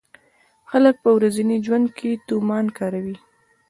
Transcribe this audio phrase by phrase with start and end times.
[0.69, 3.17] خلک په ورځني ژوند کې تومان کاروي.